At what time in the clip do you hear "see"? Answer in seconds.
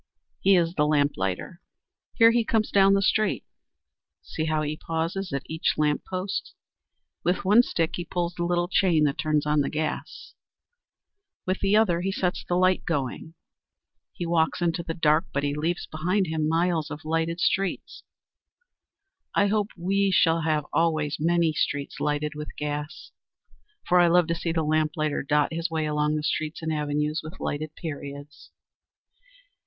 4.23-4.45, 24.33-24.51